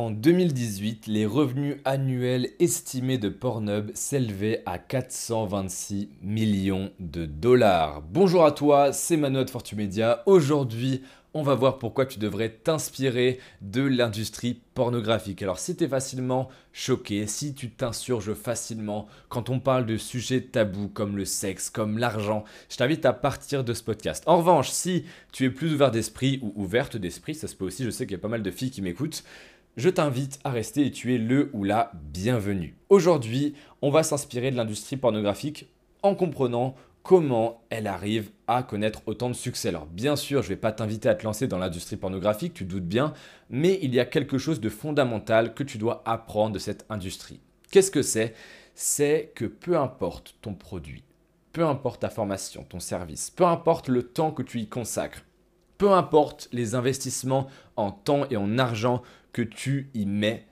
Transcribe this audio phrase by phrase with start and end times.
[0.00, 8.00] En 2018, les revenus annuels estimés de Pornhub s'élevaient à 426 millions de dollars.
[8.10, 10.22] Bonjour à toi, c'est Manu de Fortumedia.
[10.24, 11.02] Aujourd'hui,
[11.34, 15.42] on va voir pourquoi tu devrais t'inspirer de l'industrie pornographique.
[15.42, 20.40] Alors si tu es facilement choqué, si tu t'insurges facilement quand on parle de sujets
[20.40, 24.24] tabous comme le sexe, comme l'argent, je t'invite à partir de ce podcast.
[24.26, 27.84] En revanche, si tu es plus ouvert d'esprit ou ouverte d'esprit, ça se peut aussi,
[27.84, 29.22] je sais qu'il y a pas mal de filles qui m'écoutent,
[29.76, 32.74] je t'invite à rester et tu es le ou la bienvenue.
[32.88, 35.70] Aujourd'hui, on va s'inspirer de l'industrie pornographique
[36.02, 39.68] en comprenant comment elle arrive à connaître autant de succès.
[39.68, 42.64] Alors bien sûr, je ne vais pas t'inviter à te lancer dans l'industrie pornographique, tu
[42.64, 43.14] doutes bien,
[43.48, 47.40] mais il y a quelque chose de fondamental que tu dois apprendre de cette industrie.
[47.70, 48.34] Qu'est-ce que c'est?
[48.74, 51.04] C'est que peu importe ton produit,
[51.52, 55.22] peu importe ta formation, ton service, peu importe le temps que tu y consacres,
[55.80, 59.00] peu importe les investissements en temps et en argent
[59.32, 60.46] que tu y mets,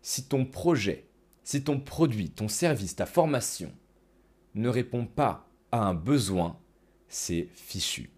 [0.00, 1.04] si ton projet,
[1.44, 3.72] si ton produit, ton service, ta formation
[4.54, 6.56] ne répond pas à un besoin,
[7.08, 8.08] c'est fichu.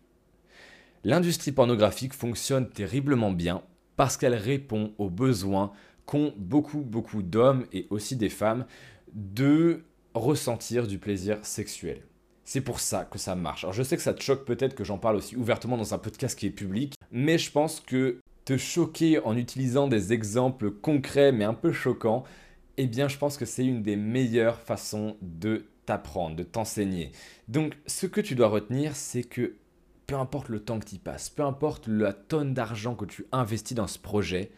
[1.03, 3.65] L'industrie pornographique fonctionne terriblement bien
[3.97, 5.73] parce qu'elle répond aux besoins
[6.07, 8.67] qu'ont beaucoup, beaucoup d'hommes et aussi des femmes
[9.13, 9.83] de
[10.15, 12.03] ressentir du plaisir sexuel.
[12.45, 13.65] C'est pour ça que ça marche.
[13.65, 15.99] Alors je sais que ça te choque peut-être que j'en parle aussi ouvertement dans un
[15.99, 21.31] podcast qui est public, mais je pense que te choquer en utilisant des exemples concrets
[21.31, 22.25] mais un peu choquants,
[22.77, 27.13] eh bien je pense que c'est une des meilleures façons de t'apprendre, de t'enseigner.
[27.49, 29.55] Donc ce que tu dois retenir, c'est que
[30.07, 33.77] peu importe le temps que tu passes, peu importe la tonne d'argent que tu investis
[33.77, 34.51] dans ce projet,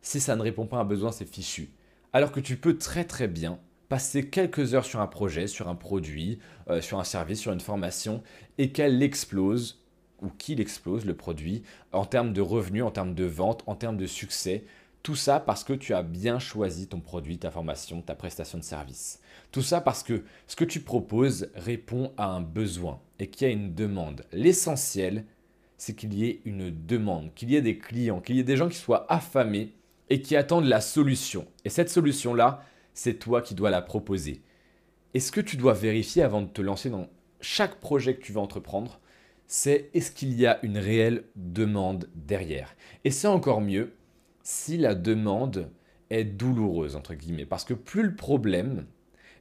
[0.00, 1.70] si ça ne répond pas à un besoin, c'est fichu.
[2.12, 3.58] Alors que tu peux très très bien
[3.88, 7.60] passer quelques heures sur un projet, sur un produit, euh, sur un service, sur une
[7.60, 8.22] formation,
[8.58, 9.82] et qu'elle explose,
[10.20, 13.96] ou qu'il explose le produit, en termes de revenus, en termes de vente, en termes
[13.96, 14.64] de succès.
[15.02, 18.64] Tout ça parce que tu as bien choisi ton produit, ta formation, ta prestation de
[18.64, 19.20] service.
[19.52, 23.50] Tout ça parce que ce que tu proposes répond à un besoin et qu'il y
[23.50, 24.26] a une demande.
[24.32, 25.24] L'essentiel,
[25.78, 28.56] c'est qu'il y ait une demande, qu'il y ait des clients, qu'il y ait des
[28.56, 29.72] gens qui soient affamés
[30.10, 31.46] et qui attendent la solution.
[31.64, 32.64] Et cette solution-là,
[32.98, 34.42] c'est toi qui dois la proposer.
[35.14, 37.06] Et ce que tu dois vérifier avant de te lancer dans
[37.40, 38.98] chaque projet que tu vas entreprendre,
[39.46, 42.74] c'est est-ce qu'il y a une réelle demande derrière?
[43.04, 43.94] Et c'est encore mieux
[44.42, 45.70] si la demande
[46.10, 47.46] est douloureuse, entre guillemets.
[47.46, 48.84] Parce que plus le problème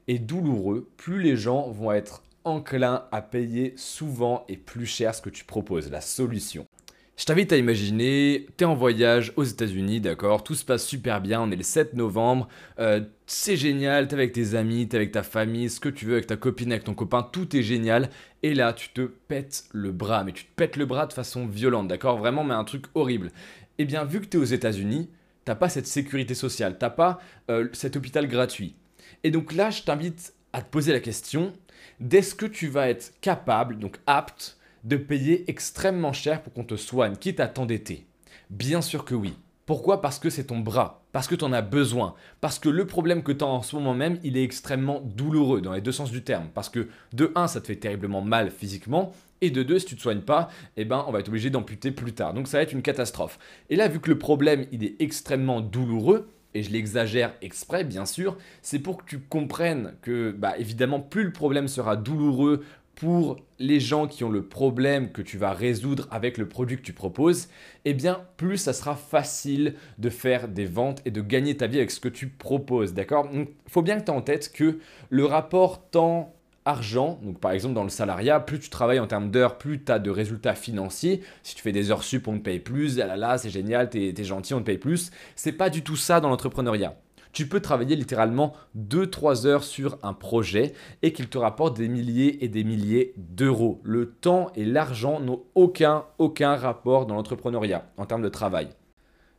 [0.07, 5.21] est douloureux, plus les gens vont être enclins à payer souvent et plus cher ce
[5.23, 6.67] que tu proposes, la solution.
[7.17, 11.19] Je t'invite à imaginer, tu es en voyage aux États-Unis, d'accord Tout se passe super
[11.19, 12.47] bien, on est le 7 novembre,
[12.77, 15.89] euh, c'est génial, tu es avec tes amis, tu es avec ta famille, ce que
[15.89, 18.11] tu veux, avec ta copine, avec ton copain, tout est génial.
[18.43, 21.47] Et là, tu te pètes le bras, mais tu te pètes le bras de façon
[21.47, 23.31] violente, d'accord Vraiment, mais un truc horrible.
[23.79, 25.09] Eh bien, vu que tu es aux États-Unis,
[25.43, 27.19] t'as pas cette sécurité sociale, t'as pas
[27.49, 28.75] euh, cet hôpital gratuit.
[29.23, 31.53] Et donc là, je t'invite à te poser la question
[31.99, 34.56] d'est-ce que tu vas être capable, donc apte,
[34.87, 38.07] de payer extrêmement cher pour qu'on te soigne, quitte à t'endetter
[38.49, 39.33] Bien sûr que oui.
[39.65, 40.01] Pourquoi?
[40.01, 43.21] Parce que c'est ton bras, parce que tu en as besoin, parce que le problème
[43.21, 46.09] que tu as en ce moment même, il est extrêmement douloureux dans les deux sens
[46.09, 46.47] du terme.
[46.53, 49.11] Parce que de 1, ça te fait terriblement mal physiquement,
[49.41, 51.49] et de 2, si tu ne te soignes pas, eh ben, on va être obligé
[51.49, 52.33] d'amputer plus tard.
[52.33, 53.39] Donc ça va être une catastrophe.
[53.69, 58.05] Et là, vu que le problème, il est extrêmement douloureux, et je l'exagère exprès bien
[58.05, 62.63] sûr, c'est pour que tu comprennes que bah, évidemment plus le problème sera douloureux,
[62.97, 66.81] pour les gens qui ont le problème que tu vas résoudre avec le produit que
[66.81, 67.47] tu proposes,
[67.85, 71.77] eh bien plus ça sera facile de faire des ventes et de gagner ta vie
[71.77, 73.29] avec ce que tu proposes, d'accord?
[73.31, 76.33] Il faut bien que tu aies en tête que le rapport temps
[76.65, 79.91] argent, donc par exemple dans le salariat, plus tu travailles en termes d'heures, plus tu
[79.91, 81.21] as de résultats financiers.
[81.43, 83.89] Si tu fais des heures sup, on te paye plus, ah là là, c'est génial,
[83.89, 85.11] t'es es gentil, on te paye plus.
[85.35, 86.95] C'est pas du tout ça dans l'entrepreneuriat
[87.37, 92.43] tu peux travailler littéralement 2-3 heures sur un projet et qu'il te rapporte des milliers
[92.43, 93.79] et des milliers d'euros.
[93.83, 98.69] Le temps et l'argent n'ont aucun, aucun rapport dans l'entrepreneuriat en termes de travail.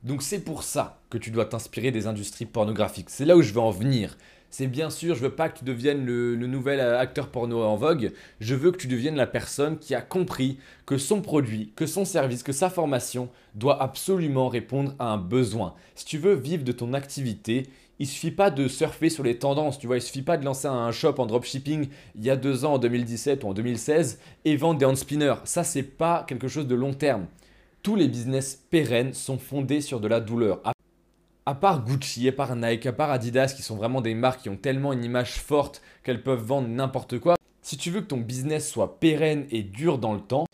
[0.05, 3.11] Donc c'est pour ça que tu dois t'inspirer des industries pornographiques.
[3.11, 4.17] C'est là où je veux en venir.
[4.49, 7.77] C'est bien sûr, je veux pas que tu deviennes le, le, nouvel acteur porno en
[7.77, 11.85] vogue, je veux que tu deviennes la personne qui a compris que son produit, que
[11.85, 15.75] son service, que sa formation doit absolument répondre à un besoin.
[15.97, 17.65] Si tu veux vivre de ton activité,
[17.99, 20.69] il suffit pas de surfer sur les tendances, tu vois, il suffit pas de lancer
[20.69, 24.57] un shop en dropshipping il y a deux ans, en 2017 ou en 2016, et
[24.57, 25.35] vendre des hand spinners.
[25.45, 27.27] Ça, c'est pas quelque chose de long terme.
[27.83, 30.61] Tous les business pérennes sont fondés sur de la douleur.
[31.47, 34.51] À part Gucci, à part Nike, à part Adidas, qui sont vraiment des marques qui
[34.51, 38.19] ont tellement une image forte qu'elles peuvent vendre n'importe quoi, si tu veux que ton
[38.19, 40.47] business soit pérenne et dur dans le temps,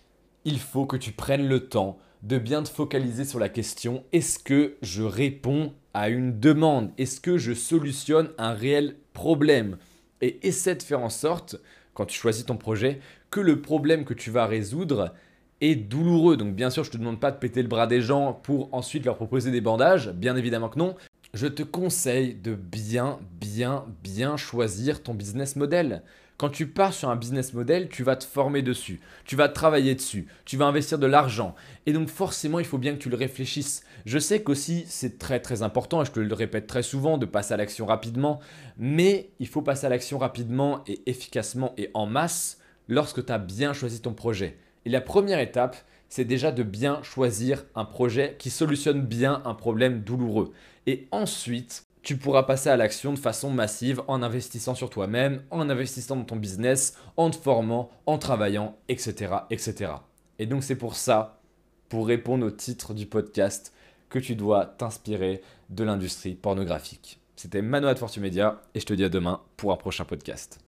[0.44, 4.38] il faut que tu prennes le temps de bien te focaliser sur la question est-ce
[4.38, 9.78] que je réponds à une demande Est-ce que je solutionne un réel problème?
[10.20, 11.56] Et essaie de faire en sorte,
[11.94, 13.00] quand tu choisis ton projet,
[13.30, 15.14] que le problème que tu vas résoudre
[15.60, 16.36] est douloureux.
[16.36, 18.68] Donc bien sûr, je ne te demande pas de péter le bras des gens pour
[18.72, 20.94] ensuite leur proposer des bandages, bien évidemment que non.
[21.34, 26.04] Je te conseille de bien, bien, bien choisir ton business model.
[26.36, 29.96] Quand tu pars sur un business model, tu vas te former dessus, tu vas travailler
[29.96, 31.56] dessus, tu vas investir de l'argent.
[31.86, 33.82] Et donc forcément, il faut bien que tu le réfléchisses.
[34.06, 37.26] Je sais qu'aussi, c'est très très important, et je te le répète très souvent, de
[37.26, 38.38] passer à l'action rapidement,
[38.78, 43.38] mais il faut passer à l'action rapidement et efficacement et en masse lorsque tu as
[43.38, 44.56] bien choisi ton projet.
[44.84, 45.76] Et la première étape,
[46.14, 50.52] c'est déjà de bien choisir un projet qui solutionne bien un problème douloureux.
[50.86, 55.68] Et ensuite, tu pourras passer à l'action de façon massive en investissant sur toi-même, en
[55.68, 59.34] investissant dans ton business, en te formant, en travaillant, etc.
[59.50, 59.90] etc.
[60.38, 61.40] Et donc c'est pour ça,
[61.88, 63.72] pour répondre au titre du podcast,
[64.08, 67.18] que tu dois t'inspirer de l'industrie pornographique.
[67.34, 70.60] C'était Manoa de Fortumedia et je te dis à demain pour un prochain podcast.